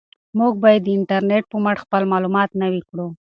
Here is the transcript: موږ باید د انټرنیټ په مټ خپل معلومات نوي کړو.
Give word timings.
موږ 0.39 0.53
باید 0.63 0.81
د 0.83 0.87
انټرنیټ 0.97 1.43
په 1.51 1.57
مټ 1.63 1.77
خپل 1.85 2.01
معلومات 2.13 2.49
نوي 2.61 2.81
کړو. 2.89 3.07